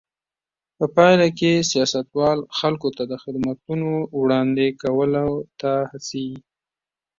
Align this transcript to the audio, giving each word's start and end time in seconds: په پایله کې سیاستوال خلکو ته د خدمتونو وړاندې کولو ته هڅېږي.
په 0.77 0.85
پایله 0.95 1.27
کې 1.37 1.51
سیاستوال 1.71 2.39
خلکو 2.57 2.89
ته 2.97 3.03
د 3.11 3.13
خدمتونو 3.23 3.89
وړاندې 4.21 4.65
کولو 4.81 5.29
ته 5.59 5.71
هڅېږي. 5.91 6.39